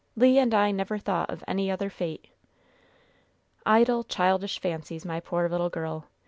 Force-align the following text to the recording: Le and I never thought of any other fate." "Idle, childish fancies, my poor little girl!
Le 0.15 0.39
and 0.39 0.51
I 0.55 0.71
never 0.71 0.97
thought 0.97 1.29
of 1.29 1.43
any 1.47 1.69
other 1.69 1.87
fate." 1.91 2.25
"Idle, 3.67 4.03
childish 4.05 4.57
fancies, 4.59 5.05
my 5.05 5.19
poor 5.19 5.47
little 5.47 5.69
girl! 5.69 6.07